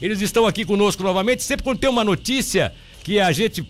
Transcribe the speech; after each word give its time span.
Eles 0.00 0.20
estão 0.20 0.46
aqui 0.46 0.64
conosco 0.64 1.02
novamente. 1.02 1.42
Sempre 1.42 1.64
quando 1.64 1.78
tem 1.78 1.90
uma 1.90 2.04
notícia 2.04 2.72
que 3.02 3.18
a 3.18 3.32
gente 3.32 3.66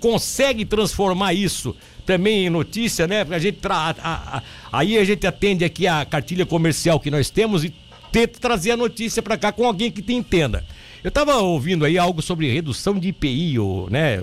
consegue 0.00 0.64
transformar 0.64 1.34
isso 1.34 1.76
também 2.06 2.46
em 2.46 2.50
notícia, 2.50 3.06
né? 3.06 3.26
A 3.30 3.38
gente 3.38 3.58
tra... 3.58 3.94
a, 4.02 4.38
a, 4.38 4.42
aí 4.72 4.98
a 4.98 5.04
gente 5.04 5.26
atende 5.26 5.64
aqui 5.64 5.86
a 5.86 6.04
cartilha 6.04 6.46
comercial 6.46 6.98
que 6.98 7.10
nós 7.10 7.30
temos 7.30 7.64
e 7.64 7.72
tenta 8.10 8.40
trazer 8.40 8.72
a 8.72 8.76
notícia 8.76 9.22
para 9.22 9.36
cá 9.36 9.52
com 9.52 9.64
alguém 9.64 9.90
que 9.90 10.02
te 10.02 10.12
entenda. 10.12 10.64
Eu 11.02 11.08
estava 11.08 11.36
ouvindo 11.36 11.84
aí 11.84 11.96
algo 11.96 12.20
sobre 12.20 12.52
redução 12.52 12.98
de 12.98 13.08
IPI, 13.08 13.58
ou, 13.58 13.88
né? 13.88 14.22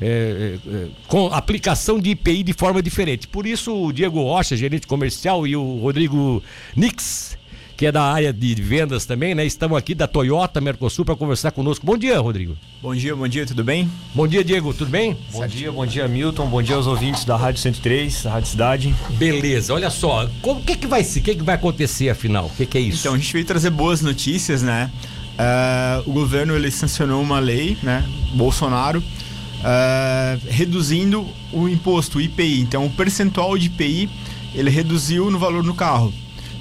É, 0.00 0.58
é, 0.66 0.88
com 1.06 1.26
aplicação 1.28 1.98
de 2.00 2.10
IPI 2.10 2.42
de 2.42 2.52
forma 2.52 2.82
diferente. 2.82 3.28
Por 3.28 3.46
isso, 3.46 3.74
o 3.74 3.92
Diego 3.92 4.22
Rocha, 4.22 4.56
gerente 4.56 4.86
comercial, 4.86 5.46
e 5.46 5.54
o 5.54 5.78
Rodrigo 5.78 6.42
Nix, 6.74 7.38
que 7.76 7.86
é 7.86 7.92
da 7.92 8.02
área 8.02 8.32
de 8.32 8.54
vendas 8.54 9.04
também, 9.04 9.34
né? 9.34 9.44
Estamos 9.44 9.76
aqui 9.76 9.94
da 9.94 10.06
Toyota 10.06 10.60
Mercosul 10.60 11.04
para 11.04 11.16
conversar 11.16 11.50
conosco. 11.50 11.84
Bom 11.84 11.96
dia, 11.96 12.18
Rodrigo. 12.20 12.56
Bom 12.80 12.94
dia, 12.94 13.16
bom 13.16 13.26
dia, 13.26 13.44
tudo 13.46 13.64
bem? 13.64 13.90
Bom 14.14 14.28
dia, 14.28 14.44
Diego, 14.44 14.72
tudo 14.72 14.90
bem? 14.90 15.16
Bom 15.32 15.46
dia, 15.46 15.72
bom 15.72 15.86
dia, 15.86 16.06
Milton. 16.06 16.46
Bom 16.46 16.62
dia 16.62 16.76
aos 16.76 16.86
ouvintes 16.86 17.24
da 17.24 17.36
Rádio 17.36 17.60
103, 17.60 18.22
da 18.22 18.30
Rádio 18.30 18.48
Cidade. 18.48 18.94
Beleza, 19.10 19.74
olha 19.74 19.90
só, 19.90 20.28
o 20.42 20.56
que 20.56 20.76
que 20.76 20.86
vai 20.86 21.02
ser? 21.02 21.20
O 21.20 21.22
que 21.22 21.34
que 21.34 21.42
vai 21.42 21.56
acontecer 21.56 22.08
afinal? 22.08 22.46
O 22.46 22.50
que 22.50 22.64
que 22.64 22.78
é 22.78 22.80
isso? 22.80 23.00
Então, 23.00 23.14
a 23.14 23.18
gente 23.18 23.32
veio 23.32 23.44
trazer 23.44 23.70
boas 23.70 24.00
notícias, 24.00 24.62
né? 24.62 24.90
Uh, 25.34 26.10
o 26.10 26.12
governo 26.12 26.54
ele 26.54 26.70
sancionou 26.70 27.20
uma 27.20 27.40
lei, 27.40 27.76
né? 27.82 28.04
Bolsonaro, 28.34 29.00
uh, 29.00 30.40
reduzindo 30.48 31.26
o 31.52 31.68
imposto, 31.68 32.18
o 32.18 32.20
IPI. 32.20 32.60
Então, 32.60 32.86
o 32.86 32.90
percentual 32.90 33.58
de 33.58 33.66
IPI 33.66 34.08
ele 34.54 34.70
reduziu 34.70 35.28
no 35.30 35.38
valor 35.38 35.64
do 35.64 35.74
carro. 35.74 36.14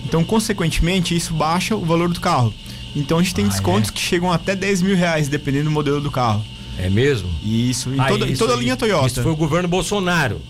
Então, 0.06 0.24
consequentemente, 0.24 1.16
isso 1.16 1.34
baixa 1.34 1.76
o 1.76 1.86
valor 1.86 2.10
do 2.10 2.20
carro. 2.20 2.54
Então, 2.96 3.20
a 3.20 3.24
gente 3.24 3.34
tem 3.34 3.46
ah, 3.46 3.48
descontos 3.48 3.90
é? 3.90 3.94
que 3.94 4.00
chegam 4.00 4.32
até 4.32 4.56
10 4.56 4.82
mil 4.82 4.96
reais, 4.96 5.28
dependendo 5.28 5.66
do 5.66 5.72
modelo 5.72 6.00
do 6.00 6.12
carro. 6.12 6.44
É 6.78 6.90
mesmo? 6.90 7.30
Isso, 7.44 7.90
em, 7.94 8.00
ah, 8.00 8.08
toda, 8.08 8.26
isso, 8.26 8.34
em 8.34 8.38
toda 8.38 8.54
a 8.54 8.56
linha 8.58 8.76
Toyota. 8.76 9.08
Isso 9.08 9.24
foi 9.24 9.32
o 9.32 9.36
governo 9.36 9.68
Bolsonaro. 9.68 10.42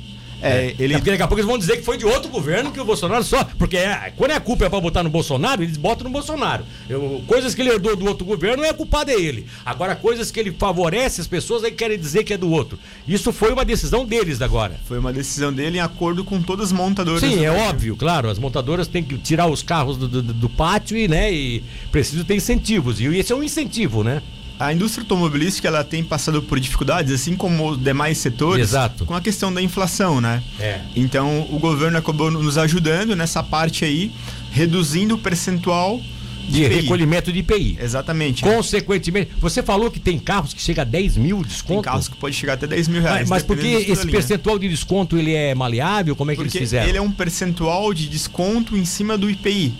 É, 0.44 0.68
é, 0.68 0.76
ele... 0.78 0.94
É 0.94 0.98
porque 0.98 1.12
daqui 1.12 1.24
a 1.24 1.28
pouco 1.28 1.40
eles 1.40 1.50
vão 1.50 1.58
dizer 1.58 1.78
que 1.78 1.84
foi 1.84 1.98
de 1.98 2.06
outro 2.06 2.30
governo 2.30 2.72
que 2.72 2.80
o 2.80 2.86
Bolsonaro 2.86 3.24
só. 3.24 3.44
Porque 3.58 3.78
é, 3.78 4.14
quando 4.16 4.32
é 4.32 4.36
a 4.36 4.40
culpa 4.40 4.66
é 4.66 4.70
pra 4.70 4.80
botar 4.80 5.04
no 5.04 5.10
Bolsonaro, 5.10 5.64
eles 5.64 5.78
botam 5.78 6.04
no 6.04 6.10
Bolsonaro. 6.10 6.66
Eu, 6.90 7.24
coisas 7.26 7.56
que 7.56 7.62
ele 7.62 7.70
herdou 7.70 7.96
do 7.96 8.06
outro 8.06 8.26
governo, 8.26 8.64
não 8.64 8.70
é 8.70 8.74
culpa 8.74 9.04
dele. 9.04 9.48
Agora, 9.66 9.96
coisas 9.96 10.30
que 10.30 10.40
ele 10.40 10.52
favorece 10.52 11.22
as 11.22 11.28
pessoas, 11.28 11.64
aí 11.64 11.72
querem 11.72 11.98
dizer 11.98 12.24
que 12.24 12.34
é 12.34 12.38
do 12.38 12.52
outro. 12.52 12.78
Isso 13.08 13.32
foi 13.32 13.52
uma 13.54 13.64
decisão 13.64 14.06
deles 14.06 14.42
agora. 14.42 14.80
Foi 14.86 15.00
uma 15.00 15.14
decisão 15.14 15.52
dele 15.54 15.78
em 15.78 15.82
acordo 15.82 16.24
com 16.24 16.42
todas 16.42 16.68
as 16.68 16.72
montadoras. 16.72 17.22
Sim, 17.22 17.44
é 17.44 17.52
óbvio, 17.52 17.96
claro. 17.96 18.30
As 18.30 18.38
montadoras 18.38 18.88
têm 18.88 19.04
que 19.04 19.18
tirar 19.18 19.48
os 19.48 19.64
carros 19.64 19.98
do, 19.98 20.08
do, 20.08 20.22
do 20.22 20.50
pátio 20.50 20.98
e, 20.98 21.08
né, 21.08 21.32
e 21.34 21.64
preciso 21.92 22.26
ter 22.26 22.36
incentivos. 22.36 23.00
E 23.00 23.06
esse 23.06 23.32
é 23.32 23.36
um 23.36 23.44
incentivo, 23.44 24.04
né? 24.04 24.22
A 24.59 24.72
indústria 24.72 25.04
automobilística 25.04 25.68
ela 25.68 25.84
tem 25.84 26.04
passado 26.04 26.42
por 26.42 26.59
dificuldades, 26.59 27.12
assim 27.14 27.36
como 27.36 27.72
os 27.72 27.82
demais 27.82 28.18
setores, 28.18 28.70
Exato. 28.70 29.06
com 29.06 29.16
a 29.16 29.22
questão 29.22 29.54
da 29.54 29.62
inflação, 29.62 30.22
né? 30.22 30.44
É. 30.59 30.82
Então 30.96 31.48
o 31.50 31.59
governo 31.59 31.98
acabou 31.98 32.32
nos 32.32 32.58
ajudando 32.58 33.16
nessa 33.16 33.44
parte 33.44 33.84
aí, 33.86 34.12
reduzindo 34.52 35.16
o 35.16 35.18
percentual 35.18 36.00
de, 36.48 36.68
recolhimento 36.68 37.31
de 37.31 37.40
IPI. 37.40 37.78
Exatamente. 37.81 38.44
Consequentemente, 38.44 39.31
você 39.40 39.64
falou 39.64 39.90
que 39.90 40.00
tem 40.00 40.20
carros 40.20 40.54
que 40.54 40.62
chega 40.62 40.81
a 40.81 40.86
10 40.86 41.18
mil 41.18 41.42
de 41.42 41.50
desconto? 41.50 41.81
Tem 41.81 41.92
carros 41.92 42.08
que 42.08 42.16
pode 42.16 42.36
chegar 42.36 42.54
até 42.54 42.68
10 42.68 42.88
mil 42.88 43.02
reais. 43.02 43.22
Mas, 43.22 43.30
mas 43.30 43.44
porque 43.44 43.68
esse 43.68 44.08
percentual 44.08 44.59
de 44.59 44.68
desconto 44.70 45.18
ele 45.18 45.34
é 45.34 45.56
maleável? 45.56 46.16
Como 46.16 46.31
é 46.31 46.36
que 46.36 46.44
porque 46.44 46.58
eles 46.58 46.70
fizeram? 46.70 46.88
Ele 46.88 46.98
é 46.98 47.02
um 47.02 47.12
percentual 47.12 47.94
de 47.94 48.08
desconto 48.08 48.76
em 48.76 48.86
cima 48.86 49.18
do 49.18 49.30
IPI. 49.30 49.74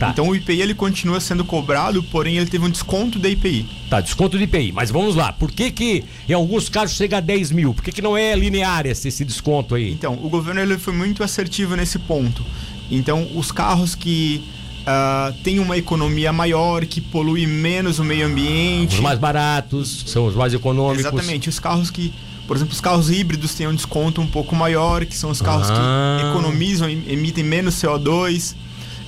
Tá. 0.00 0.08
Então 0.08 0.26
o 0.26 0.34
IPI 0.34 0.62
ele 0.62 0.74
continua 0.74 1.20
sendo 1.20 1.44
cobrado, 1.44 2.02
porém 2.02 2.38
ele 2.38 2.46
teve 2.46 2.64
um 2.64 2.70
desconto 2.70 3.18
da 3.18 3.28
IPI. 3.28 3.66
Tá, 3.90 4.00
desconto 4.00 4.38
de 4.38 4.44
IPI. 4.44 4.72
Mas 4.72 4.90
vamos 4.90 5.14
lá, 5.14 5.30
por 5.30 5.52
que 5.52 5.70
que 5.70 6.02
em 6.26 6.32
alguns 6.32 6.70
casos 6.70 6.96
chega 6.96 7.18
a 7.18 7.20
10 7.20 7.52
mil? 7.52 7.74
Por 7.74 7.84
que 7.84 7.92
que 7.92 8.00
não 8.00 8.16
é 8.16 8.34
linear 8.34 8.86
esse, 8.86 9.08
esse 9.08 9.26
desconto 9.26 9.74
aí? 9.74 9.92
Então, 9.92 10.14
o 10.14 10.30
governo 10.30 10.58
ele 10.58 10.78
foi 10.78 10.94
muito 10.94 11.22
assertivo 11.22 11.76
nesse 11.76 11.98
ponto. 11.98 12.42
Então, 12.90 13.28
os 13.34 13.52
carros 13.52 13.94
que 13.94 14.42
uh, 14.80 15.34
têm 15.44 15.58
uma 15.58 15.76
economia 15.76 16.32
maior, 16.32 16.86
que 16.86 17.02
poluem 17.02 17.46
menos 17.46 17.98
o 17.98 18.04
meio 18.04 18.26
ambiente... 18.26 18.94
Os 18.94 19.00
mais 19.00 19.18
baratos, 19.18 20.04
são 20.06 20.24
os 20.24 20.34
mais 20.34 20.54
econômicos. 20.54 21.04
Exatamente, 21.04 21.50
os 21.50 21.58
carros 21.58 21.90
que... 21.90 22.10
Por 22.46 22.56
exemplo, 22.56 22.72
os 22.72 22.80
carros 22.80 23.10
híbridos 23.10 23.54
têm 23.54 23.68
um 23.68 23.74
desconto 23.74 24.22
um 24.22 24.26
pouco 24.26 24.56
maior, 24.56 25.04
que 25.04 25.16
são 25.16 25.30
os 25.30 25.42
carros 25.42 25.68
ah. 25.70 26.18
que 26.18 26.30
economizam, 26.30 26.88
emitem 26.88 27.44
menos 27.44 27.74
CO2. 27.74 28.56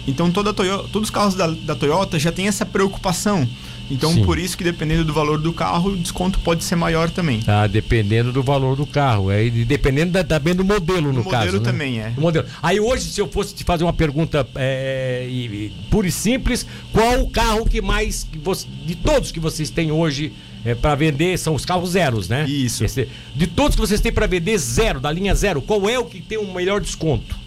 Então 0.07 0.31
toda 0.31 0.53
Toyota, 0.53 0.89
todos 0.93 1.09
os 1.09 1.15
carros 1.15 1.35
da, 1.35 1.47
da 1.47 1.75
Toyota 1.75 2.19
já 2.19 2.33
tem 2.33 2.49
essa 2.49 2.67
preocupação. 2.67 3.49
Então, 3.91 4.13
Sim. 4.13 4.25
por 4.25 4.39
isso 4.39 4.57
que 4.57 4.65
dependendo 4.65 5.05
do 5.05 5.13
valor 5.13 5.39
do 5.39 5.53
carro, 5.53 5.91
o 5.91 5.97
desconto 5.97 6.39
pode 6.39 6.65
ser 6.65 6.77
maior 6.77 7.11
também. 7.11 7.41
Ah, 7.47 7.67
dependendo 7.67 8.33
do 8.33 8.43
valor 8.43 8.75
do 8.75 8.87
carro. 8.87 9.31
É, 9.31 9.49
dependendo 9.51 10.13
da, 10.13 10.25
também 10.25 10.55
do 10.55 10.65
modelo, 10.65 11.13
no 11.13 11.23
do 11.23 11.29
caso. 11.29 11.47
modelo 11.47 11.59
né? 11.59 11.71
também, 11.71 12.01
é. 12.01 12.13
O 12.17 12.21
modelo. 12.21 12.47
Aí 12.63 12.81
hoje, 12.81 13.11
se 13.11 13.21
eu 13.21 13.29
fosse 13.29 13.55
te 13.55 13.65
fazer 13.65 13.85
uma 13.85 13.93
pergunta 13.93 14.47
é, 14.55 15.27
e, 15.29 15.73
pura 15.91 16.07
e 16.07 16.13
simples, 16.13 16.67
qual 16.91 17.21
o 17.21 17.31
carro 17.31 17.67
que 17.67 17.83
mais, 17.83 18.25
que 18.25 18.39
você, 18.39 18.67
de 18.87 18.95
todos 18.95 19.31
que 19.31 19.41
vocês 19.41 19.69
têm 19.69 19.93
hoje 19.93 20.33
é, 20.65 20.75
para 20.75 20.95
vender, 20.95 21.39
são 21.39 21.55
os 21.55 21.65
carros 21.65 21.91
zeros, 21.91 22.29
né? 22.29 22.47
Isso. 22.49 22.85
Esse, 22.85 23.09
de 23.35 23.47
todos 23.47 23.75
que 23.75 23.81
vocês 23.81 24.01
têm 24.01 24.13
para 24.13 24.27
vender, 24.27 24.57
zero, 24.59 25.01
da 25.01 25.11
linha 25.11 25.35
zero, 25.35 25.61
qual 25.61 25.89
é 25.89 25.99
o 25.99 26.05
que 26.05 26.21
tem 26.23 26.39
o 26.39 26.55
melhor 26.55 26.81
desconto? 26.81 27.42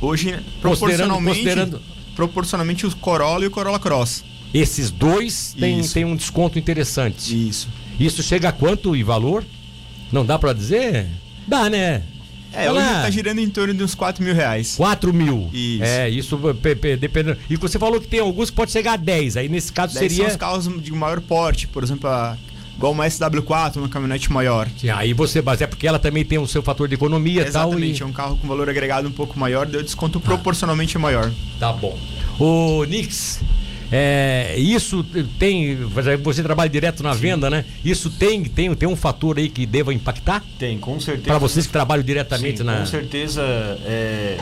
Hoje, 0.00 0.38
proporcionalmente, 0.60 1.38
considerando, 1.38 1.82
proporcionalmente 2.16 2.86
o 2.86 2.96
Corolla 2.96 3.44
e 3.44 3.48
o 3.48 3.50
Corolla 3.50 3.78
Cross. 3.78 4.24
Esses 4.52 4.90
dois 4.90 5.54
têm, 5.58 5.82
têm 5.82 6.04
um 6.04 6.16
desconto 6.16 6.58
interessante. 6.58 7.48
Isso. 7.48 7.68
Isso 7.98 8.22
chega 8.22 8.48
a 8.48 8.52
quanto 8.52 8.96
em 8.96 9.04
valor? 9.04 9.44
Não 10.10 10.24
dá 10.24 10.38
para 10.38 10.52
dizer? 10.52 11.06
Dá, 11.46 11.68
né? 11.70 12.02
É, 12.52 12.70
hoje 12.70 12.84
tá 12.84 13.10
girando 13.10 13.38
em 13.38 13.48
torno 13.48 13.72
de 13.72 13.84
uns 13.84 13.94
4 13.94 14.24
mil 14.24 14.34
reais. 14.34 14.74
4 14.76 15.14
mil. 15.14 15.48
Isso. 15.52 15.84
É, 15.84 16.08
isso 16.08 16.36
dependendo. 16.98 17.38
E 17.48 17.56
você 17.56 17.78
falou 17.78 18.00
que 18.00 18.08
tem 18.08 18.18
alguns 18.18 18.50
que 18.50 18.56
pode 18.56 18.72
chegar 18.72 18.94
a 18.94 18.96
10. 18.96 19.36
Aí 19.36 19.48
nesse 19.48 19.72
caso 19.72 19.96
seria. 19.96 20.16
São 20.16 20.26
os 20.26 20.36
carros 20.36 20.82
de 20.82 20.92
maior 20.92 21.20
porte, 21.20 21.68
por 21.68 21.84
exemplo, 21.84 22.08
a 22.10 22.36
igual 22.80 22.92
uma 22.92 23.06
SW4, 23.06 23.76
uma 23.76 23.90
caminhonete 23.90 24.32
maior. 24.32 24.66
Sim, 24.78 24.88
aí 24.88 25.12
você 25.12 25.42
baseia, 25.42 25.68
porque 25.68 25.86
ela 25.86 25.98
também 25.98 26.24
tem 26.24 26.38
o 26.38 26.46
seu 26.46 26.62
fator 26.62 26.88
de 26.88 26.94
economia 26.94 27.42
e 27.42 27.50
tal. 27.50 27.68
Exatamente, 27.68 28.02
é 28.02 28.06
um 28.06 28.12
carro 28.12 28.38
com 28.38 28.48
valor 28.48 28.70
agregado 28.70 29.06
um 29.06 29.12
pouco 29.12 29.38
maior, 29.38 29.66
deu 29.66 29.82
desconto 29.82 30.18
ah. 30.18 30.22
proporcionalmente 30.22 30.96
maior. 30.96 31.30
Tá 31.58 31.74
bom. 31.74 31.98
O 32.38 32.84
Nix, 32.84 33.38
é, 33.92 34.54
isso 34.56 35.04
tem. 35.38 35.76
Você 36.22 36.42
trabalha 36.42 36.70
direto 36.70 37.02
na 37.02 37.12
Sim. 37.12 37.20
venda, 37.20 37.50
né? 37.50 37.66
Isso 37.84 38.08
tem, 38.08 38.44
tem, 38.44 38.74
tem 38.74 38.88
um 38.88 38.96
fator 38.96 39.36
aí 39.36 39.50
que 39.50 39.66
deva 39.66 39.92
impactar? 39.92 40.42
Tem, 40.58 40.78
com 40.78 40.98
certeza. 40.98 41.26
Para 41.26 41.38
vocês 41.38 41.66
que 41.66 41.72
trabalham 41.72 42.02
diretamente 42.02 42.58
Sim, 42.58 42.64
na. 42.64 42.78
Com 42.78 42.86
certeza. 42.86 43.42
É, 43.84 44.38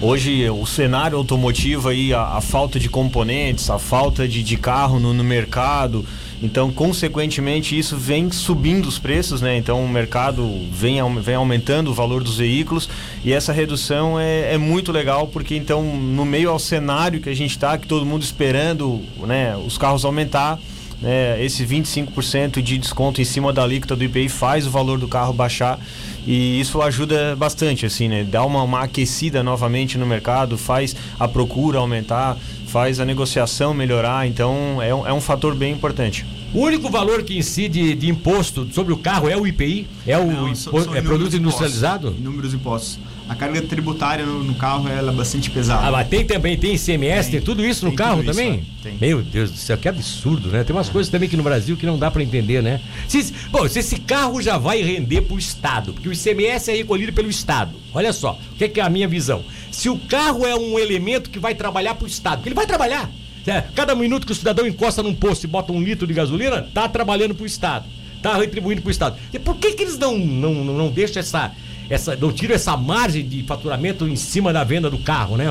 hoje 0.00 0.50
o 0.50 0.66
cenário 0.66 1.16
automotivo 1.18 1.88
aí, 1.88 2.12
a, 2.12 2.22
a, 2.22 2.40
falta 2.40 2.80
de 2.80 2.88
componentes, 2.88 3.70
a 3.70 3.78
falta 3.78 4.26
de, 4.26 4.42
de 4.42 4.56
carro 4.56 4.98
no, 4.98 5.14
no 5.14 5.22
mercado. 5.22 6.04
Então, 6.42 6.70
consequentemente, 6.70 7.78
isso 7.78 7.96
vem 7.96 8.30
subindo 8.30 8.86
os 8.86 8.98
preços, 8.98 9.40
né? 9.40 9.56
Então, 9.56 9.82
o 9.82 9.88
mercado 9.88 10.46
vem, 10.70 10.96
vem 11.20 11.34
aumentando 11.34 11.90
o 11.90 11.94
valor 11.94 12.22
dos 12.22 12.36
veículos 12.36 12.88
e 13.24 13.32
essa 13.32 13.52
redução 13.52 14.20
é, 14.20 14.54
é 14.54 14.58
muito 14.58 14.92
legal 14.92 15.26
porque, 15.28 15.56
então, 15.56 15.82
no 15.82 16.24
meio 16.24 16.50
ao 16.50 16.58
cenário 16.58 17.20
que 17.20 17.30
a 17.30 17.34
gente 17.34 17.52
está, 17.52 17.78
que 17.78 17.86
todo 17.86 18.04
mundo 18.04 18.22
esperando 18.22 19.02
né, 19.20 19.56
os 19.56 19.78
carros 19.78 20.04
aumentar, 20.04 20.58
né, 21.00 21.42
esse 21.42 21.64
25% 21.64 22.60
de 22.60 22.78
desconto 22.78 23.20
em 23.20 23.24
cima 23.24 23.52
da 23.52 23.62
alíquota 23.62 23.96
do 23.96 24.04
IPI 24.04 24.28
faz 24.28 24.66
o 24.66 24.70
valor 24.70 24.98
do 24.98 25.08
carro 25.08 25.32
baixar 25.32 25.78
e 26.26 26.58
isso 26.60 26.82
ajuda 26.82 27.36
bastante, 27.36 27.86
assim, 27.86 28.08
né? 28.08 28.24
Dá 28.24 28.44
uma, 28.44 28.62
uma 28.62 28.80
aquecida 28.80 29.44
novamente 29.44 29.96
no 29.96 30.04
mercado, 30.04 30.58
faz 30.58 30.96
a 31.20 31.28
procura 31.28 31.78
aumentar, 31.78 32.36
faz 32.66 33.00
a 33.00 33.04
negociação 33.04 33.72
melhorar, 33.72 34.26
então 34.26 34.82
é 34.82 34.94
um, 34.94 35.06
é 35.06 35.12
um 35.12 35.20
fator 35.20 35.54
bem 35.54 35.72
importante. 35.72 36.26
O 36.52 36.60
único 36.60 36.90
valor 36.90 37.22
que 37.22 37.36
incide 37.36 37.94
de 37.94 38.08
imposto 38.08 38.68
sobre 38.72 38.92
o 38.92 38.96
carro 38.96 39.28
é 39.28 39.36
o 39.36 39.46
IPI? 39.46 39.86
É 40.06 40.16
o 40.16 40.26
Não, 40.26 40.48
impo... 40.48 40.94
é 40.94 41.02
produto 41.02 41.36
industrializado? 41.36 42.14
Inúmeros 42.18 42.54
impostos. 42.54 42.98
A 43.28 43.34
carga 43.34 43.60
tributária 43.60 44.24
no, 44.24 44.44
no 44.44 44.54
carro 44.54 44.88
é 44.88 45.02
bastante 45.10 45.50
pesada. 45.50 45.86
Ah, 45.86 45.90
mas 45.90 46.08
tem 46.08 46.24
também, 46.24 46.56
tem 46.56 46.74
ICMS, 46.76 47.30
tem, 47.30 47.38
tem 47.38 47.40
tudo 47.40 47.64
isso 47.64 47.84
no 47.84 47.92
carro 47.92 48.22
também? 48.22 48.60
Isso, 48.60 48.82
tem. 48.84 48.96
Meu 49.00 49.20
Deus 49.20 49.50
do 49.50 49.56
céu, 49.56 49.76
que 49.76 49.88
absurdo, 49.88 50.48
né? 50.48 50.62
Tem 50.62 50.74
umas 50.74 50.88
é. 50.88 50.92
coisas 50.92 51.10
também 51.10 51.28
que 51.28 51.36
no 51.36 51.42
Brasil 51.42 51.76
que 51.76 51.84
não 51.84 51.98
dá 51.98 52.08
para 52.08 52.22
entender, 52.22 52.62
né? 52.62 52.80
Se, 53.08 53.34
bom, 53.50 53.68
se 53.68 53.80
esse 53.80 53.98
carro 53.98 54.40
já 54.40 54.56
vai 54.56 54.80
render 54.80 55.22
pro 55.22 55.36
Estado, 55.36 55.92
porque 55.92 56.08
o 56.08 56.12
ICMS 56.12 56.70
é 56.70 56.76
recolhido 56.76 57.12
pelo 57.12 57.28
Estado. 57.28 57.72
Olha 57.92 58.12
só, 58.12 58.38
o 58.52 58.56
que 58.56 58.64
é, 58.64 58.68
que 58.68 58.80
é 58.80 58.84
a 58.84 58.88
minha 58.88 59.08
visão? 59.08 59.42
Se 59.76 59.90
o 59.90 59.98
carro 59.98 60.46
é 60.46 60.56
um 60.56 60.78
elemento 60.78 61.28
que 61.28 61.38
vai 61.38 61.54
trabalhar 61.54 61.94
pro 61.96 62.06
Estado, 62.06 62.38
porque 62.38 62.48
ele 62.48 62.56
vai 62.56 62.66
trabalhar. 62.66 63.10
É, 63.46 63.62
cada 63.74 63.94
minuto 63.94 64.26
que 64.26 64.32
o 64.32 64.34
cidadão 64.34 64.66
encosta 64.66 65.02
num 65.02 65.14
posto 65.14 65.44
e 65.44 65.46
bota 65.46 65.70
um 65.70 65.82
litro 65.82 66.06
de 66.06 66.14
gasolina, 66.14 66.62
tá 66.62 66.88
trabalhando 66.88 67.34
pro 67.34 67.44
Estado. 67.44 67.84
Tá 68.22 68.36
retribuindo 68.36 68.80
pro 68.80 68.90
Estado. 68.90 69.18
E 69.32 69.38
por 69.38 69.56
que, 69.56 69.72
que 69.74 69.82
eles 69.82 69.98
não, 69.98 70.16
não, 70.16 70.64
não 70.64 70.88
deixam 70.88 71.20
essa 71.20 71.52
essa, 71.90 72.16
não 72.16 72.32
tira 72.32 72.54
essa 72.54 72.74
margem 72.74 73.28
de 73.28 73.42
faturamento 73.42 74.08
em 74.08 74.16
cima 74.16 74.50
da 74.50 74.64
venda 74.64 74.90
do 74.90 74.98
carro, 74.98 75.36
né? 75.36 75.44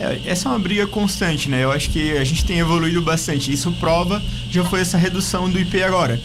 É, 0.00 0.20
essa 0.24 0.48
é 0.48 0.52
uma 0.52 0.58
briga 0.58 0.86
constante, 0.86 1.50
né? 1.50 1.62
Eu 1.62 1.70
acho 1.70 1.90
que 1.90 2.16
a 2.16 2.24
gente 2.24 2.46
tem 2.46 2.58
evoluído 2.58 3.02
bastante. 3.02 3.52
Isso 3.52 3.70
prova, 3.72 4.22
já 4.50 4.64
foi 4.64 4.80
essa 4.80 4.96
redução 4.96 5.50
do 5.50 5.60
IP 5.60 5.82
agora. 5.82 6.18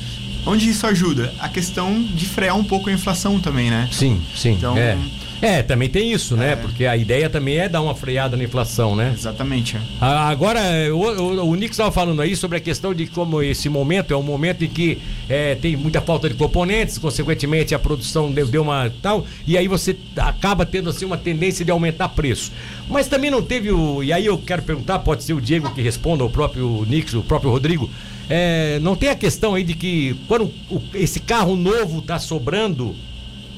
Onde 0.45 0.69
isso 0.69 0.87
ajuda? 0.87 1.33
A 1.39 1.49
questão 1.49 2.01
de 2.01 2.25
frear 2.25 2.55
um 2.55 2.63
pouco 2.63 2.89
a 2.89 2.93
inflação 2.93 3.39
também, 3.39 3.69
né? 3.69 3.89
Sim, 3.91 4.21
sim. 4.35 4.53
Então, 4.53 4.77
é. 4.77 4.97
É, 5.41 5.61
também 5.61 5.89
tem 5.89 6.11
isso, 6.11 6.35
né? 6.35 6.53
É. 6.53 6.55
Porque 6.55 6.85
a 6.85 6.95
ideia 6.95 7.29
também 7.29 7.57
é 7.57 7.69
dar 7.69 7.81
uma 7.81 7.95
freada 7.95 8.37
na 8.37 8.43
inflação, 8.43 8.95
né? 8.95 9.13
Exatamente. 9.13 9.77
É. 9.77 9.81
Agora, 9.99 10.61
o, 10.91 10.99
o, 10.99 11.49
o 11.49 11.55
Nick 11.55 11.71
estava 11.71 11.91
falando 11.91 12.21
aí 12.21 12.35
sobre 12.35 12.57
a 12.57 12.61
questão 12.61 12.93
de 12.93 13.07
como 13.07 13.41
esse 13.41 13.69
momento 13.69 14.13
é 14.13 14.17
um 14.17 14.23
momento 14.23 14.63
em 14.63 14.69
que 14.69 14.99
é, 15.29 15.55
tem 15.55 15.75
muita 15.75 16.01
falta 16.01 16.29
de 16.29 16.35
componentes, 16.35 16.97
consequentemente 16.97 17.75
a 17.75 17.79
produção 17.79 18.31
deu, 18.31 18.47
deu 18.47 18.61
uma 18.61 18.91
tal, 19.01 19.25
e 19.45 19.57
aí 19.57 19.67
você 19.67 19.95
acaba 20.17 20.65
tendo 20.65 20.89
assim 20.89 21.05
uma 21.05 21.17
tendência 21.17 21.65
de 21.65 21.71
aumentar 21.71 22.09
preço. 22.09 22.51
Mas 22.89 23.07
também 23.07 23.31
não 23.31 23.41
teve 23.41 23.71
o. 23.71 24.03
E 24.03 24.13
aí 24.13 24.25
eu 24.25 24.37
quero 24.37 24.61
perguntar, 24.61 24.99
pode 24.99 25.23
ser 25.23 25.33
o 25.33 25.41
Diego 25.41 25.73
que 25.73 25.81
responda, 25.81 26.23
o 26.23 26.29
próprio 26.29 26.85
Nick, 26.87 27.15
o 27.15 27.23
próprio 27.23 27.51
Rodrigo. 27.51 27.89
É, 28.29 28.79
não 28.81 28.95
tem 28.95 29.09
a 29.09 29.15
questão 29.15 29.53
aí 29.53 29.63
de 29.63 29.75
que 29.75 30.15
quando 30.27 30.51
o, 30.69 30.81
esse 30.93 31.19
carro 31.19 31.55
novo 31.55 31.99
está 31.99 32.17
sobrando 32.17 32.95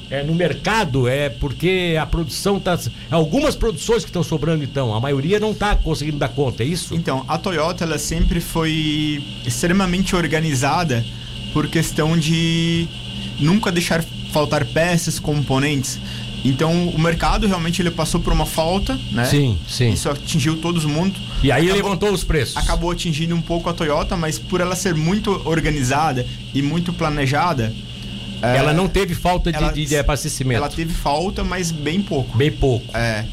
é, 0.10 0.24
no 0.24 0.34
mercado 0.34 1.08
é 1.08 1.30
porque 1.30 1.98
a 2.00 2.06
produção 2.06 2.58
está. 2.58 2.78
Algumas 3.12 3.56
produções 3.56 4.04
que 4.04 4.10
estão 4.10 4.24
sobrando, 4.24 4.64
então. 4.64 4.94
A 4.94 5.00
maioria 5.00 5.40
não 5.40 5.52
está 5.52 5.76
conseguindo 5.76 6.18
dar 6.18 6.30
conta, 6.30 6.64
é 6.64 6.66
isso? 6.66 6.96
Então, 6.96 7.26
a 7.28 7.38
Toyota 7.38 7.84
ela 7.84 7.98
sempre 7.98 8.40
foi 8.40 9.24
extremamente 9.46 10.16
organizada 10.16 11.06
por 11.54 11.68
questão 11.68 12.18
de 12.18 12.88
nunca 13.40 13.72
deixar 13.72 14.04
faltar 14.32 14.66
peças, 14.66 15.20
componentes. 15.20 16.00
Então 16.46 16.90
o 16.90 17.00
mercado 17.00 17.48
realmente 17.48 17.82
ele 17.82 17.92
passou 17.92 18.22
por 18.22 18.32
uma 18.32 18.46
falta, 18.46 18.98
né? 19.12 19.26
Sim, 19.26 19.58
sim. 19.68 19.90
Isso 19.90 20.10
atingiu 20.10 20.58
todo 20.58 20.88
mundo. 20.88 21.20
E 21.44 21.52
aí 21.52 21.66
acabou, 21.66 21.84
levantou 21.84 22.12
os 22.12 22.24
preços. 22.24 22.56
Acabou 22.56 22.92
atingindo 22.92 23.36
um 23.36 23.42
pouco 23.42 23.70
a 23.70 23.74
Toyota, 23.74 24.16
mas 24.16 24.38
por 24.40 24.62
ela 24.62 24.76
ser 24.76 24.94
muito 24.96 25.42
organizada 25.46 26.26
e 26.54 26.62
muito 26.62 26.94
planejada, 26.94 27.74
é, 28.42 28.58
ela 28.58 28.74
não 28.74 28.88
teve 28.88 29.16
falta 29.16 29.52
de, 29.52 29.58
ela, 29.58 29.72
de, 29.72 29.86
de 29.86 29.98
abastecimento. 29.98 30.58
Ela 30.58 30.70
teve 30.70 30.94
falta, 30.94 31.44
mas 31.44 31.72
bem 31.72 32.02
pouco. 32.02 32.38
Bem 32.38 32.52
pouco. 32.52 32.96
É. 32.96 33.26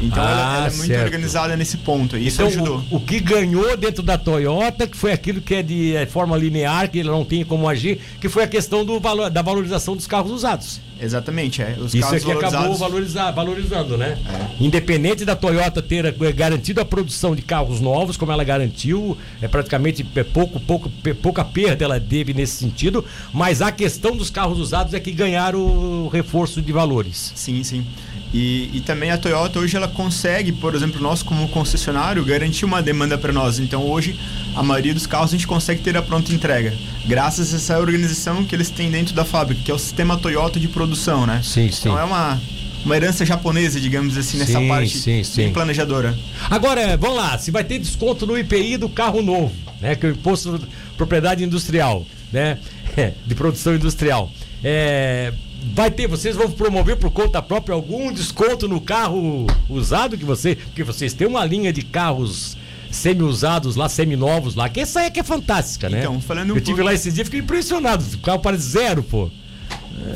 Então 0.00 0.22
ah, 0.22 0.30
ela, 0.30 0.56
ela, 0.56 0.66
é 0.66 0.70
muito 0.70 0.86
certo. 0.86 1.04
organizada 1.04 1.56
nesse 1.56 1.76
ponto. 1.78 2.16
Isso 2.16 2.42
então, 2.42 2.46
ajudou. 2.48 2.84
O, 2.90 2.96
o, 2.96 3.00
que 3.00 3.20
ganhou 3.20 3.76
dentro 3.76 4.02
da 4.02 4.18
Toyota, 4.18 4.86
que 4.86 4.96
foi 4.96 5.12
aquilo 5.12 5.40
que 5.40 5.54
é 5.54 5.62
de 5.62 5.94
é, 5.94 6.06
forma 6.06 6.36
linear, 6.36 6.90
que 6.90 6.98
ele 6.98 7.08
não 7.08 7.24
tem 7.24 7.44
como 7.44 7.68
agir, 7.68 8.00
que 8.20 8.28
foi 8.28 8.42
a 8.44 8.48
questão 8.48 8.84
do 8.84 8.98
valor, 8.98 9.30
da 9.30 9.42
valorização 9.42 9.94
dos 9.94 10.06
carros 10.06 10.32
usados. 10.32 10.80
Exatamente, 11.02 11.60
é. 11.60 11.76
Os 11.80 11.92
Isso 11.92 12.06
aqui 12.06 12.20
valorizados... 12.24 12.54
acabou 12.54 12.76
valorizar, 12.76 13.30
valorizando, 13.32 13.98
né? 13.98 14.16
É. 14.24 14.64
Independente 14.64 15.24
da 15.24 15.34
Toyota 15.34 15.82
ter 15.82 16.04
eh, 16.04 16.32
garantido 16.32 16.80
a 16.80 16.84
produção 16.84 17.34
de 17.34 17.42
carros 17.42 17.80
novos, 17.80 18.16
como 18.16 18.30
ela 18.30 18.44
garantiu, 18.44 19.18
é 19.40 19.48
praticamente 19.48 20.06
é 20.14 20.22
pouco, 20.22 20.60
pouco, 20.60 20.88
pouca 21.20 21.44
perda 21.44 21.84
ela 21.84 21.98
teve 21.98 22.32
nesse 22.32 22.54
sentido, 22.54 23.04
mas 23.32 23.60
a 23.60 23.72
questão 23.72 24.16
dos 24.16 24.30
carros 24.30 24.60
usados 24.60 24.94
é 24.94 25.00
que 25.00 25.10
ganharam 25.10 25.60
o 25.60 26.08
reforço 26.08 26.62
de 26.62 26.72
valores. 26.72 27.32
Sim, 27.34 27.64
sim. 27.64 27.84
E, 28.32 28.70
e 28.72 28.80
também 28.80 29.10
a 29.10 29.18
Toyota 29.18 29.58
hoje 29.58 29.76
ela 29.76 29.88
consegue, 29.88 30.52
por 30.52 30.74
exemplo, 30.74 31.00
nós 31.00 31.22
como 31.22 31.46
concessionário, 31.48 32.24
garantir 32.24 32.64
uma 32.64 32.80
demanda 32.80 33.18
para 33.18 33.32
nós. 33.32 33.58
Então 33.58 33.84
hoje 33.84 34.18
a 34.54 34.62
maioria 34.62 34.94
dos 34.94 35.06
carros 35.06 35.30
a 35.30 35.32
gente 35.32 35.46
consegue 35.46 35.82
ter 35.82 35.96
a 35.96 36.02
pronta 36.02 36.32
entrega, 36.32 36.74
graças 37.06 37.52
a 37.52 37.56
essa 37.56 37.78
organização 37.78 38.44
que 38.44 38.54
eles 38.54 38.70
têm 38.70 38.90
dentro 38.90 39.14
da 39.14 39.24
fábrica, 39.24 39.62
que 39.62 39.70
é 39.70 39.74
o 39.74 39.78
sistema 39.78 40.16
Toyota 40.16 40.58
de 40.58 40.68
produção, 40.68 41.26
né? 41.26 41.40
Sim, 41.42 41.70
sim. 41.70 41.88
Então 41.88 41.98
é 41.98 42.04
uma 42.04 42.40
uma 42.84 42.96
herança 42.96 43.24
japonesa, 43.24 43.80
digamos 43.80 44.16
assim, 44.16 44.38
nessa 44.38 44.58
sim, 44.58 44.68
parte 44.68 44.98
sim, 44.98 45.22
sim. 45.22 45.36
bem 45.42 45.52
planejadora. 45.52 46.18
Agora, 46.50 46.96
vamos 46.96 47.16
lá, 47.16 47.38
se 47.38 47.50
vai 47.50 47.62
ter 47.62 47.78
desconto 47.78 48.26
no 48.26 48.36
IPI 48.36 48.76
do 48.76 48.88
carro 48.88 49.22
novo, 49.22 49.52
né? 49.80 49.94
Que 49.94 50.06
é 50.06 50.08
o 50.08 50.12
imposto 50.12 50.58
de 50.58 50.66
propriedade 50.96 51.44
industrial, 51.44 52.04
né? 52.32 52.58
de 53.24 53.34
produção 53.34 53.74
industrial. 53.74 54.30
É, 54.64 55.32
vai 55.74 55.90
ter, 55.90 56.06
vocês 56.06 56.36
vão 56.36 56.50
promover 56.50 56.96
por 56.96 57.10
conta 57.10 57.40
própria 57.40 57.74
algum 57.74 58.12
desconto 58.12 58.68
no 58.68 58.80
carro 58.80 59.46
usado 59.68 60.16
que 60.16 60.24
você, 60.24 60.56
porque 60.56 60.82
vocês 60.82 61.12
têm 61.12 61.26
uma 61.26 61.44
linha 61.44 61.72
de 61.72 61.82
carros 61.82 62.56
semi-usados 62.90 63.76
lá, 63.76 63.88
semi-novos 63.88 64.54
lá, 64.54 64.68
que 64.68 64.80
essa 64.80 65.02
é 65.02 65.10
que 65.10 65.20
é 65.20 65.22
fantástica, 65.22 65.88
né? 65.88 66.00
Então, 66.00 66.20
falando 66.20 66.50
Eu 66.50 66.56
tive 66.56 66.76
pouco... 66.76 66.82
lá 66.82 66.94
esse 66.94 67.10
dia, 67.10 67.24
fiquei 67.24 67.40
impressionado, 67.40 68.04
o 68.14 68.18
carro 68.18 68.38
parece 68.40 68.64
zero, 68.64 69.02
pô. 69.02 69.30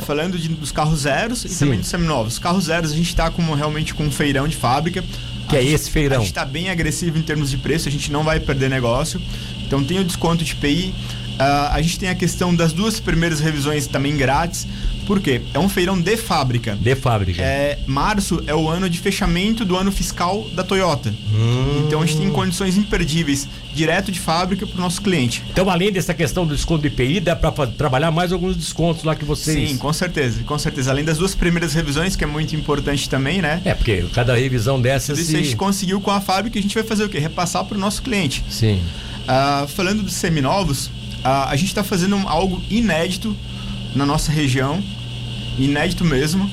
Falando 0.05 0.37
de, 0.37 0.49
dos 0.49 0.73
carros 0.73 1.01
zeros 1.01 1.45
e 1.45 1.49
Sim. 1.49 1.59
também 1.59 1.79
dos 1.79 1.89
seminovos. 1.89 2.35
Os 2.35 2.39
carros 2.39 2.65
zeros 2.65 2.91
a 2.91 2.95
gente 2.95 3.09
está 3.09 3.31
como 3.31 3.55
realmente 3.55 3.95
com 3.95 4.05
um 4.05 4.11
feirão 4.11 4.49
de 4.49 4.57
fábrica. 4.57 5.05
Que 5.49 5.57
a 5.57 5.61
é 5.61 5.63
gente, 5.63 5.75
esse 5.75 5.91
feirão? 5.91 6.17
A 6.17 6.21
gente 6.21 6.31
está 6.31 6.45
bem 6.45 6.71
agressivo 6.71 7.17
em 7.17 7.23
termos 7.23 7.51
de 7.51 7.57
preço, 7.57 7.89
a 7.89 7.93
gente 7.93 8.11
não 8.11 8.25
vai 8.25 8.41
perder 8.41 8.69
negócio. 8.69 9.21
Então 9.65 9.85
tem 9.85 10.01
o 10.01 10.05
desconto 10.05 10.45
de 10.45 10.57
PI, 10.57 10.93
Uh, 11.37 11.69
a 11.71 11.83
gente 11.83 11.99
tem 11.99 12.09
a 12.09 12.15
questão 12.15 12.55
das 12.55 12.73
duas 12.73 12.99
primeiras 12.99 13.41
revisões 13.41 13.87
também 13.87 14.17
grátis. 14.17 14.67
Por 15.07 15.21
quê? 15.21 15.41
É 15.55 15.59
um 15.59 15.69
feirão 15.69 15.99
de 15.99 16.17
fábrica. 16.17 16.77
De 16.77 16.95
fábrica. 16.97 17.41
É, 17.41 17.79
março 17.87 18.43
é 18.47 18.55
o 18.55 18.69
ano 18.69 18.91
de 18.91 18.99
fechamento 18.99 19.65
do 19.65 19.77
ano 19.77 19.93
fiscal 19.93 20.47
da 20.53 20.65
Toyota. 20.65 21.15
Hum. 21.33 21.85
Então 21.87 22.03
a 22.03 22.07
gente 22.07 22.19
tem 22.19 22.31
condições 22.31 22.77
imperdíveis, 22.77 23.49
direto 23.73 24.11
de 24.11 24.19
fábrica 24.19 24.67
para 24.67 24.77
o 24.77 24.81
nosso 24.81 25.01
cliente. 25.01 25.45
Então, 25.51 25.71
além 25.71 25.93
dessa 25.93 26.13
questão 26.13 26.45
do 26.45 26.55
desconto 26.55 26.83
do 26.83 26.89
IPI, 26.89 27.21
dá 27.21 27.37
para 27.37 27.67
trabalhar 27.69 28.11
mais 28.11 28.33
alguns 28.33 28.57
descontos 28.57 29.05
lá 29.05 29.15
que 29.15 29.25
vocês. 29.25 29.71
Sim, 29.71 29.77
com 29.77 29.93
certeza, 29.93 30.43
com 30.43 30.59
certeza. 30.59 30.91
Além 30.91 31.05
das 31.05 31.19
duas 31.19 31.35
primeiras 31.35 31.73
revisões, 31.73 32.17
que 32.17 32.25
é 32.25 32.27
muito 32.27 32.57
importante 32.57 33.09
também, 33.09 33.41
né? 33.41 33.63
É, 33.65 33.75
porque 33.75 34.05
cada 34.13 34.35
revisão 34.35 34.81
dessas. 34.81 35.19
Isso 35.19 35.31
se... 35.31 35.37
a 35.37 35.43
gente 35.43 35.57
conseguiu 35.57 36.01
com 36.01 36.11
a 36.11 36.21
fábrica, 36.21 36.59
a 36.59 36.63
gente 36.63 36.75
vai 36.75 36.85
fazer 36.85 37.05
o 37.05 37.09
quê? 37.09 37.19
Repassar 37.21 37.65
para 37.65 37.77
o 37.77 37.81
nosso 37.81 38.03
cliente. 38.03 38.45
Sim. 38.51 38.83
Uh, 39.23 39.69
falando 39.69 40.03
dos 40.03 40.15
seminovos, 40.15 40.91
a, 41.23 41.51
a 41.51 41.57
gente 41.57 41.69
está 41.69 41.85
fazendo 41.85 42.17
algo 42.27 42.63
inédito 42.71 43.37
na 43.95 44.05
nossa 44.05 44.31
região, 44.31 44.83
inédito 45.59 46.05
mesmo. 46.05 46.51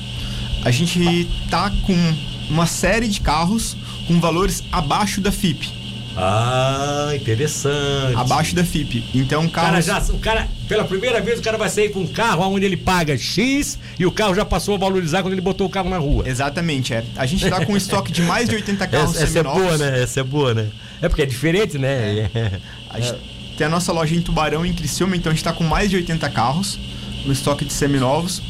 A 0.64 0.70
gente 0.70 1.28
tá 1.50 1.70
com 1.86 2.14
uma 2.48 2.66
série 2.66 3.08
de 3.08 3.20
carros 3.20 3.76
com 4.06 4.20
valores 4.20 4.62
abaixo 4.72 5.20
da 5.20 5.30
FIP. 5.30 5.84
Ah, 6.16 7.10
interessante. 7.14 8.16
Abaixo 8.16 8.54
da 8.54 8.64
FIP. 8.64 9.04
Então, 9.14 9.48
carros... 9.48 9.86
cara 9.86 10.00
já, 10.00 10.12
o 10.12 10.18
cara, 10.18 10.48
pela 10.68 10.84
primeira 10.84 11.20
vez, 11.20 11.40
o 11.40 11.42
cara 11.42 11.58
vai 11.58 11.68
sair 11.68 11.90
com 11.90 12.00
um 12.00 12.06
carro 12.06 12.44
onde 12.44 12.64
ele 12.64 12.76
paga 12.76 13.18
X 13.18 13.78
e 13.98 14.06
o 14.06 14.12
carro 14.12 14.34
já 14.34 14.44
passou 14.44 14.76
a 14.76 14.78
valorizar 14.78 15.22
quando 15.22 15.32
ele 15.32 15.40
botou 15.40 15.66
o 15.66 15.70
carro 15.70 15.90
na 15.90 15.98
rua. 15.98 16.28
Exatamente, 16.28 16.94
é. 16.94 17.04
A 17.16 17.26
gente 17.26 17.48
tá 17.48 17.64
com 17.64 17.72
um 17.72 17.76
estoque 17.76 18.12
de 18.12 18.22
mais 18.22 18.48
de 18.48 18.54
80 18.54 18.86
carros 18.86 19.16
essa, 19.16 19.24
essa 19.24 19.38
é 19.40 19.42
boa, 19.42 19.78
né? 19.78 20.02
Essa 20.02 20.20
é 20.20 20.22
boa, 20.22 20.54
né? 20.54 20.68
É 21.02 21.08
porque 21.08 21.22
é 21.22 21.26
diferente, 21.26 21.78
né? 21.78 22.30
É. 22.32 22.60
A 22.88 23.00
gente 23.00 23.18
tem 23.56 23.66
a 23.66 23.70
nossa 23.70 23.92
loja 23.92 24.14
em 24.14 24.20
Tubarão, 24.20 24.64
em 24.64 24.72
Criciúma, 24.72 25.16
então 25.16 25.30
a 25.30 25.34
gente 25.34 25.40
está 25.40 25.52
com 25.52 25.64
mais 25.64 25.90
de 25.90 25.96
80 25.96 26.28
carros 26.30 26.78
no 27.24 27.32
estoque 27.32 27.64
de 27.64 27.72
seminovos. 27.72 28.40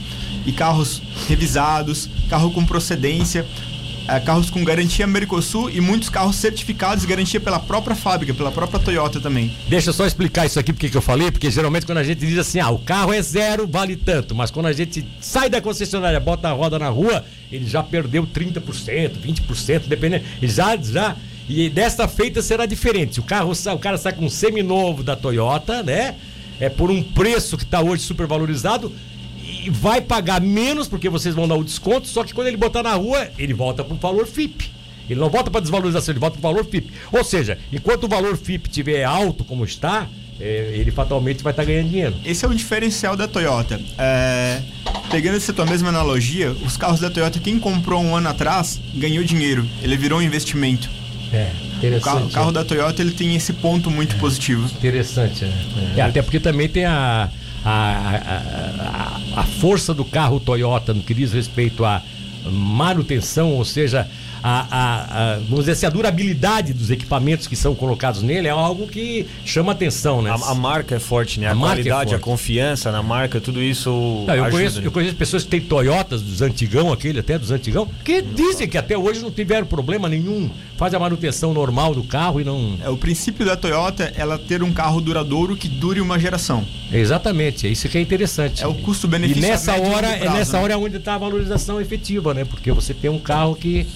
E 0.44 0.52
carros 0.52 1.02
revisados, 1.28 2.08
carro 2.28 2.50
com 2.50 2.64
procedência, 2.64 3.46
é, 4.06 4.20
carros 4.20 4.50
com 4.50 4.62
garantia 4.62 5.06
Mercosul 5.06 5.70
e 5.70 5.80
muitos 5.80 6.10
carros 6.10 6.36
certificados 6.36 7.04
garantia 7.06 7.40
pela 7.40 7.58
própria 7.58 7.96
fábrica, 7.96 8.34
pela 8.34 8.52
própria 8.52 8.78
Toyota 8.78 9.20
também. 9.20 9.50
Deixa 9.66 9.90
eu 9.90 9.94
só 9.94 10.06
explicar 10.06 10.44
isso 10.44 10.58
aqui 10.60 10.72
porque 10.72 10.90
que 10.90 10.96
eu 10.96 11.02
falei, 11.02 11.30
porque 11.30 11.50
geralmente 11.50 11.86
quando 11.86 11.98
a 11.98 12.04
gente 12.04 12.18
diz 12.18 12.38
assim, 12.38 12.60
ah, 12.60 12.70
o 12.70 12.78
carro 12.78 13.12
é 13.12 13.22
zero, 13.22 13.66
vale 13.66 13.96
tanto, 13.96 14.34
mas 14.34 14.50
quando 14.50 14.66
a 14.66 14.72
gente 14.72 15.06
sai 15.20 15.48
da 15.48 15.60
concessionária, 15.60 16.20
bota 16.20 16.48
a 16.48 16.52
roda 16.52 16.78
na 16.78 16.88
rua, 16.88 17.24
ele 17.50 17.66
já 17.66 17.82
perdeu 17.82 18.26
30%, 18.26 19.12
20%, 19.24 19.82
dependendo, 19.86 20.24
já, 20.42 20.76
já 20.76 21.16
e 21.48 21.68
desta 21.68 22.08
feita 22.08 22.40
será 22.42 22.66
diferente. 22.66 23.20
O 23.20 23.22
carro, 23.22 23.52
o 23.52 23.78
cara 23.78 23.98
sai 23.98 24.12
com 24.12 24.26
um 24.26 24.30
seminovo 24.30 25.02
da 25.02 25.14
Toyota, 25.14 25.82
né? 25.82 26.14
É 26.58 26.68
por 26.68 26.90
um 26.90 27.02
preço 27.02 27.56
que 27.56 27.64
está 27.64 27.80
hoje 27.80 28.02
super 28.02 28.26
valorizado 28.26 28.92
vai 29.70 30.00
pagar 30.00 30.40
menos 30.40 30.88
porque 30.88 31.08
vocês 31.08 31.34
vão 31.34 31.48
dar 31.48 31.54
o 31.54 31.64
desconto, 31.64 32.06
só 32.06 32.24
que 32.24 32.34
quando 32.34 32.48
ele 32.48 32.56
botar 32.56 32.82
na 32.82 32.94
rua, 32.94 33.28
ele 33.38 33.54
volta 33.54 33.84
para 33.84 33.94
o 33.94 33.98
valor 33.98 34.26
FIP. 34.26 34.72
Ele 35.08 35.20
não 35.20 35.28
volta 35.28 35.50
para 35.50 35.60
desvalorização, 35.60 36.12
ele 36.12 36.20
volta 36.20 36.38
para 36.38 36.48
o 36.48 36.52
valor 36.54 36.64
FIP. 36.64 36.90
Ou 37.12 37.22
seja, 37.22 37.58
enquanto 37.72 38.04
o 38.04 38.08
valor 38.08 38.36
FIP 38.36 38.68
estiver 38.68 39.04
alto 39.04 39.44
como 39.44 39.64
está, 39.64 40.08
é, 40.40 40.72
ele 40.74 40.90
fatalmente 40.90 41.42
vai 41.42 41.52
estar 41.52 41.62
tá 41.62 41.68
ganhando 41.68 41.90
dinheiro. 41.90 42.14
Esse 42.24 42.44
é 42.44 42.48
o 42.48 42.54
diferencial 42.54 43.16
da 43.16 43.28
Toyota. 43.28 43.80
É, 43.98 44.62
pegando 45.10 45.36
essa 45.36 45.52
tua 45.52 45.66
mesma 45.66 45.90
analogia, 45.90 46.50
os 46.50 46.76
carros 46.76 47.00
da 47.00 47.10
Toyota, 47.10 47.38
quem 47.38 47.58
comprou 47.58 48.02
um 48.02 48.16
ano 48.16 48.28
atrás, 48.28 48.80
ganhou 48.94 49.22
dinheiro. 49.24 49.66
Ele 49.82 49.96
virou 49.96 50.18
um 50.18 50.22
investimento. 50.22 50.88
É, 51.32 51.50
interessante. 51.76 52.00
O 52.00 52.04
carro, 52.04 52.26
o 52.26 52.30
carro 52.30 52.52
da 52.52 52.64
Toyota 52.64 53.02
ele 53.02 53.12
tem 53.12 53.34
esse 53.34 53.52
ponto 53.52 53.90
muito 53.90 54.16
é, 54.16 54.18
positivo. 54.18 54.64
Interessante, 54.66 55.44
né? 55.44 55.94
É, 55.96 56.00
até 56.00 56.22
porque 56.22 56.40
também 56.40 56.68
tem 56.68 56.84
a, 56.84 57.30
a, 57.64 59.20
a, 59.34 59.40
a, 59.40 59.42
força 59.44 59.94
do 59.94 60.04
carro 60.04 60.38
Toyota 60.38 60.92
no 60.92 61.02
que 61.02 61.14
diz 61.14 61.32
respeito 61.32 61.84
à 61.84 62.02
manutenção, 62.50 63.52
ou 63.52 63.64
seja, 63.64 64.06
a, 64.46 64.66
a, 64.70 65.34
vamos 65.36 65.60
dizer 65.60 65.72
assim, 65.72 65.86
a 65.86 65.90
durabilidade 65.90 66.74
dos 66.74 66.90
equipamentos 66.90 67.46
que 67.46 67.56
são 67.56 67.74
colocados 67.74 68.20
nele 68.20 68.46
é 68.46 68.50
algo 68.50 68.86
que 68.86 69.26
chama 69.42 69.72
atenção, 69.72 70.20
né? 70.20 70.30
A, 70.30 70.54
marca 70.54 70.96
é 70.96 70.98
forte, 70.98 71.40
né? 71.40 71.46
A, 71.46 71.52
a 71.52 71.56
qualidade, 71.56 72.12
é 72.12 72.16
a 72.16 72.20
confiança 72.20 72.92
na 72.92 73.02
marca, 73.02 73.40
tudo 73.40 73.62
isso. 73.62 73.90
Não, 74.26 74.34
eu, 74.34 74.50
conheço, 74.50 74.80
eu 74.82 74.92
conheço 74.92 75.16
pessoas 75.16 75.44
que 75.44 75.48
têm 75.48 75.60
Toyotas 75.62 76.20
dos 76.20 76.42
antigão, 76.42 76.92
aquele 76.92 77.20
até 77.20 77.38
dos 77.38 77.50
antigão, 77.50 77.88
que 78.04 78.20
dizem 78.20 78.68
que 78.68 78.76
até 78.76 78.98
hoje 78.98 79.20
não 79.20 79.30
tiveram 79.30 79.66
problema 79.66 80.10
nenhum. 80.10 80.50
Faz 80.76 80.92
a 80.92 80.98
manutenção 80.98 81.54
normal 81.54 81.94
do 81.94 82.02
carro 82.02 82.40
e 82.40 82.44
não. 82.44 82.76
É, 82.82 82.88
o 82.88 82.96
princípio 82.96 83.46
da 83.46 83.56
Toyota 83.56 84.12
é 84.16 84.20
ela 84.20 84.36
ter 84.36 84.62
um 84.62 84.72
carro 84.72 85.00
duradouro 85.00 85.56
que 85.56 85.68
dure 85.68 86.00
uma 86.00 86.18
geração. 86.18 86.66
Exatamente, 86.92 87.66
é 87.66 87.70
isso 87.70 87.88
que 87.88 87.96
é 87.96 88.00
interessante. 88.00 88.62
É 88.62 88.66
o 88.66 88.74
custo-benefício. 88.74 89.38
E 89.38 89.46
nessa 89.48 89.74
hora, 89.74 90.08
prazo, 90.08 90.24
é 90.24 90.30
nessa 90.30 90.56
né? 90.56 90.62
hora 90.64 90.74
é 90.74 90.76
onde 90.76 90.96
está 90.96 91.14
a 91.14 91.18
valorização 91.18 91.80
efetiva, 91.80 92.34
né? 92.34 92.44
Porque 92.44 92.72
você 92.72 92.92
tem 92.92 93.08
um 93.08 93.20
carro 93.20 93.54
que, 93.54 93.86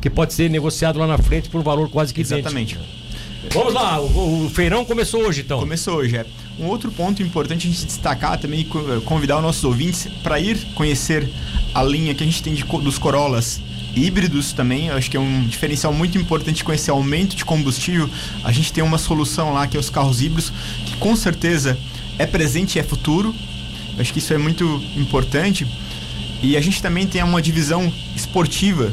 que 0.00 0.10
pode 0.10 0.34
ser 0.34 0.50
negociado 0.50 0.98
lá 0.98 1.06
na 1.06 1.18
frente 1.18 1.48
por 1.48 1.60
um 1.60 1.64
valor 1.64 1.88
quase 1.88 2.12
que 2.12 2.20
Exatamente. 2.20 2.74
Idêntico. 2.74 3.04
Vamos 3.52 3.74
lá, 3.74 4.00
o, 4.00 4.46
o, 4.46 4.50
feirão 4.50 4.84
começou 4.84 5.22
hoje 5.22 5.42
então. 5.42 5.60
Começou 5.60 5.96
hoje, 5.96 6.16
é. 6.16 6.26
Um 6.58 6.66
outro 6.66 6.90
ponto 6.90 7.22
importante 7.22 7.68
a 7.68 7.70
gente 7.70 7.84
destacar 7.84 8.38
também 8.38 8.60
e 8.60 9.00
convidar 9.02 9.36
os 9.36 9.42
nossos 9.42 9.64
ouvintes 9.64 10.08
para 10.22 10.40
ir 10.40 10.58
conhecer 10.74 11.28
a 11.74 11.82
linha 11.82 12.14
que 12.14 12.22
a 12.22 12.26
gente 12.26 12.42
tem 12.42 12.54
de, 12.54 12.64
dos 12.64 12.98
Corollas 12.98 13.60
híbridos 13.96 14.52
também, 14.52 14.90
acho 14.90 15.10
que 15.10 15.16
é 15.16 15.20
um 15.20 15.46
diferencial 15.46 15.92
muito 15.92 16.18
importante 16.18 16.64
com 16.64 16.72
esse 16.72 16.90
aumento 16.90 17.36
de 17.36 17.44
combustível. 17.44 18.08
A 18.42 18.52
gente 18.52 18.72
tem 18.72 18.82
uma 18.82 18.98
solução 18.98 19.52
lá 19.52 19.66
que 19.66 19.76
é 19.76 19.80
os 19.80 19.90
carros 19.90 20.20
híbridos, 20.20 20.52
que 20.84 20.96
com 20.96 21.14
certeza 21.14 21.78
é 22.18 22.26
presente 22.26 22.76
e 22.76 22.78
é 22.78 22.82
futuro. 22.82 23.34
Acho 23.98 24.12
que 24.12 24.18
isso 24.18 24.34
é 24.34 24.38
muito 24.38 24.82
importante. 24.96 25.66
E 26.42 26.56
a 26.56 26.60
gente 26.60 26.82
também 26.82 27.06
tem 27.06 27.22
uma 27.22 27.40
divisão 27.40 27.92
esportiva 28.14 28.92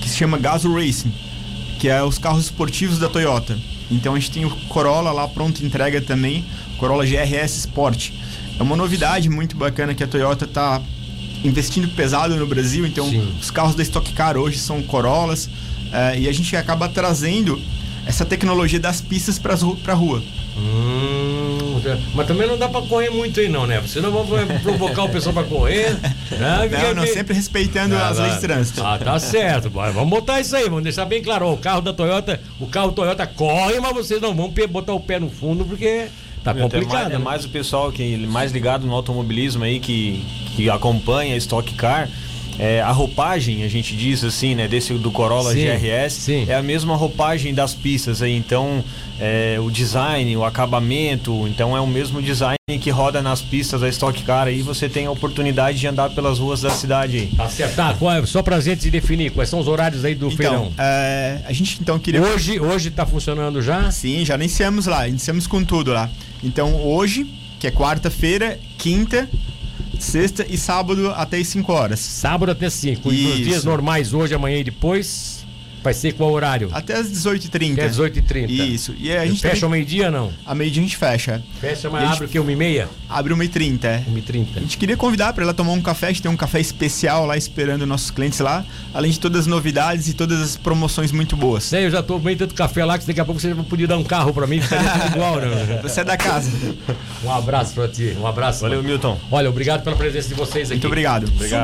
que 0.00 0.08
se 0.08 0.16
chama 0.16 0.38
Gaso 0.38 0.72
Racing, 0.72 1.12
que 1.78 1.88
é 1.88 2.02
os 2.02 2.18
carros 2.18 2.44
esportivos 2.44 2.98
da 2.98 3.08
Toyota. 3.08 3.58
Então 3.90 4.14
a 4.14 4.18
gente 4.18 4.30
tem 4.30 4.44
o 4.44 4.50
Corolla 4.68 5.10
lá 5.10 5.26
pronto 5.26 5.64
entrega 5.64 6.00
também, 6.00 6.44
Corolla 6.78 7.04
GRS 7.04 7.58
Sport. 7.58 8.10
É 8.58 8.62
uma 8.62 8.76
novidade 8.76 9.28
muito 9.28 9.56
bacana 9.56 9.94
que 9.94 10.04
a 10.04 10.06
Toyota 10.06 10.44
está 10.44 10.80
investindo 11.44 11.88
pesado 11.88 12.36
no 12.36 12.46
Brasil. 12.46 12.86
Então 12.86 13.08
Sim. 13.08 13.32
os 13.40 13.50
carros 13.50 13.74
da 13.74 13.82
Stock 13.82 14.12
Car 14.12 14.36
hoje 14.36 14.58
são 14.58 14.82
Corollas 14.82 15.46
uh, 15.46 16.18
e 16.18 16.28
a 16.28 16.32
gente 16.32 16.56
acaba 16.56 16.88
trazendo 16.88 17.60
essa 18.06 18.24
tecnologia 18.24 18.80
das 18.80 19.00
pistas 19.00 19.38
para 19.38 19.54
a 19.54 19.94
rua. 19.94 20.22
Hum, 20.56 21.80
mas 22.14 22.26
também 22.26 22.46
não 22.46 22.58
dá 22.58 22.68
para 22.68 22.82
correr 22.82 23.08
muito 23.08 23.38
aí 23.40 23.48
não, 23.48 23.66
né? 23.66 23.80
Você 23.80 24.00
não 24.00 24.10
vai 24.24 24.46
provocar 24.60 25.04
o 25.04 25.08
pessoal 25.08 25.34
para 25.34 25.44
correr. 25.44 25.96
Né? 26.30 26.68
Não, 26.82 26.94
não, 26.94 27.06
sempre 27.06 27.34
respeitando 27.34 27.94
ah, 27.94 28.08
as 28.08 28.18
leis 28.18 28.34
de 28.34 28.40
trânsito. 28.40 28.82
Ah, 28.82 28.98
tá 28.98 29.18
certo. 29.18 29.70
Vamos 29.70 30.08
botar 30.08 30.40
isso 30.40 30.54
aí, 30.56 30.64
vamos 30.64 30.82
deixar 30.82 31.04
bem 31.04 31.22
claro. 31.22 31.52
o 31.52 31.56
carro 31.56 31.80
da 31.80 31.92
Toyota, 31.92 32.40
o 32.58 32.66
carro 32.66 32.92
Toyota 32.92 33.26
corre, 33.26 33.78
mas 33.80 33.92
vocês 33.92 34.20
não 34.20 34.34
vão 34.34 34.52
botar 34.68 34.92
o 34.92 35.00
pé 35.00 35.18
no 35.18 35.30
fundo 35.30 35.64
porque 35.64 36.06
tá 36.42 36.54
complicado. 36.54 36.92
É 36.92 36.94
mais, 36.94 37.08
né? 37.08 37.14
é 37.14 37.18
mais 37.18 37.44
o 37.44 37.48
pessoal 37.48 37.92
que 37.92 38.16
mais 38.26 38.52
ligado 38.52 38.86
no 38.86 38.94
automobilismo 38.94 39.64
aí 39.64 39.80
que, 39.80 40.24
que 40.56 40.68
acompanha 40.70 41.36
Stock 41.36 41.72
Car 41.74 42.08
é, 42.60 42.82
a 42.82 42.90
roupagem, 42.92 43.64
a 43.64 43.68
gente 43.68 43.96
diz 43.96 44.22
assim, 44.22 44.54
né, 44.54 44.68
desse 44.68 44.92
do 44.92 45.10
Corolla 45.10 45.54
sim, 45.54 45.64
GRS, 45.64 46.12
sim. 46.12 46.44
é 46.46 46.54
a 46.54 46.62
mesma 46.62 46.94
roupagem 46.94 47.54
das 47.54 47.72
pistas 47.72 48.20
aí, 48.20 48.36
então 48.36 48.84
é, 49.18 49.56
o 49.58 49.70
design, 49.70 50.36
o 50.36 50.44
acabamento, 50.44 51.48
então 51.48 51.74
é 51.74 51.80
o 51.80 51.86
mesmo 51.86 52.20
design 52.20 52.58
que 52.78 52.90
roda 52.90 53.22
nas 53.22 53.40
pistas 53.40 53.80
da 53.80 53.88
Stock 53.88 54.22
Car 54.24 54.46
aí 54.46 54.60
você 54.60 54.90
tem 54.90 55.06
a 55.06 55.10
oportunidade 55.10 55.78
de 55.78 55.86
andar 55.86 56.10
pelas 56.10 56.38
ruas 56.38 56.60
da 56.60 56.68
cidade. 56.68 57.30
Acertar, 57.38 57.96
tá, 57.96 58.26
só 58.26 58.42
pra 58.42 58.60
gente 58.60 58.90
definir, 58.90 59.30
quais 59.30 59.48
são 59.48 59.58
os 59.58 59.66
horários 59.66 60.04
aí 60.04 60.14
do 60.14 60.26
então, 60.26 60.36
feirão? 60.36 60.72
É, 60.76 61.40
a 61.46 61.52
gente 61.54 61.78
então 61.80 61.98
queria... 61.98 62.20
Hoje, 62.20 62.60
hoje 62.60 62.90
tá 62.90 63.06
funcionando 63.06 63.62
já? 63.62 63.90
Sim, 63.90 64.22
já 64.22 64.34
iniciamos 64.34 64.84
lá, 64.84 65.08
iniciamos 65.08 65.46
com 65.46 65.64
tudo 65.64 65.94
lá. 65.94 66.10
Então 66.44 66.74
hoje, 66.84 67.26
que 67.58 67.66
é 67.66 67.70
quarta-feira, 67.70 68.58
quinta, 68.76 69.26
Sexta 70.00 70.46
e 70.48 70.56
sábado 70.56 71.10
até 71.10 71.38
as 71.38 71.48
5 71.48 71.72
horas. 71.72 72.00
Sábado 72.00 72.50
até 72.50 72.70
5. 72.70 73.12
E 73.12 73.22
nos 73.28 73.36
dias 73.38 73.64
normais, 73.64 74.14
hoje, 74.14 74.34
amanhã 74.34 74.58
e 74.58 74.64
depois? 74.64 75.39
Vai 75.82 75.94
ser 75.94 76.12
qual 76.12 76.30
horário? 76.30 76.68
Até 76.72 76.94
as 76.94 77.10
18h30. 77.10 77.72
Até 77.72 77.84
as 77.84 77.96
18h30. 77.96 78.50
Isso. 78.50 78.94
E 78.98 79.10
a 79.12 79.24
gente 79.26 79.40
fecha 79.40 79.64
ao 79.66 79.70
meio-dia 79.70 80.10
não? 80.10 80.32
A 80.44 80.54
meio-dia 80.54 80.82
a 80.82 80.84
gente 80.84 80.96
fecha. 80.96 81.42
Fecha, 81.60 81.88
mas 81.88 82.10
abre 82.10 82.26
o 82.26 82.28
quê? 82.28 82.38
1h30? 82.38 82.86
Abre 83.08 83.34
1h30, 83.34 83.84
é. 83.84 84.04
1h30. 84.10 84.46
A 84.56 84.60
gente 84.60 84.78
queria 84.78 84.96
convidar 84.96 85.32
para 85.32 85.44
ela 85.44 85.54
tomar 85.54 85.72
um 85.72 85.80
café. 85.80 86.06
A 86.06 86.10
gente 86.10 86.22
tem 86.22 86.30
um 86.30 86.36
café 86.36 86.60
especial 86.60 87.26
lá 87.26 87.36
esperando 87.36 87.86
nossos 87.86 88.10
clientes 88.10 88.38
lá. 88.40 88.64
Além 88.92 89.10
de 89.10 89.18
todas 89.18 89.40
as 89.42 89.46
novidades 89.46 90.08
e 90.08 90.14
todas 90.14 90.40
as 90.40 90.56
promoções 90.56 91.12
muito 91.12 91.36
boas. 91.36 91.72
É, 91.72 91.86
eu 91.86 91.90
já 91.90 92.02
tomei 92.02 92.36
tanto 92.36 92.54
café 92.54 92.84
lá 92.84 92.98
que 92.98 93.06
daqui 93.06 93.20
a 93.20 93.24
pouco 93.24 93.40
você 93.40 93.54
podia 93.54 93.86
dar 93.86 93.96
um 93.96 94.04
carro 94.04 94.32
para 94.34 94.46
mim. 94.46 94.60
Ficaria 94.60 94.90
tudo 94.90 95.06
igual, 95.16 95.36
né? 95.36 95.80
Você 95.82 96.00
é 96.00 96.04
da 96.04 96.16
casa. 96.16 96.50
um 97.24 97.32
abraço 97.32 97.74
para 97.74 97.88
ti. 97.88 98.16
Um 98.20 98.26
abraço. 98.26 98.60
Valeu, 98.60 98.82
Milton. 98.82 99.18
Olha, 99.30 99.48
obrigado 99.48 99.82
pela 99.82 99.96
presença 99.96 100.28
de 100.28 100.34
vocês 100.34 100.68
aqui. 100.68 100.74
Muito 100.74 100.86
obrigado. 100.86 101.26
Obrigado. 101.26 101.58